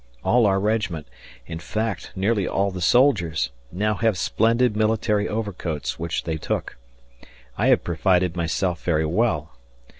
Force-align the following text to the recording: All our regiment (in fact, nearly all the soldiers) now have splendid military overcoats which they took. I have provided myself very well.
All 0.23 0.47
our 0.47 0.59
regiment 0.59 1.07
(in 1.45 1.59
fact, 1.59 2.09
nearly 2.15 2.47
all 2.47 2.71
the 2.71 2.81
soldiers) 2.81 3.51
now 3.71 3.93
have 3.93 4.17
splendid 4.17 4.75
military 4.75 5.29
overcoats 5.29 5.99
which 5.99 6.23
they 6.23 6.37
took. 6.37 6.75
I 7.55 7.67
have 7.67 7.83
provided 7.83 8.35
myself 8.35 8.83
very 8.83 9.05
well. 9.05 9.55